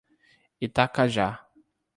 Itacajá 0.65 1.27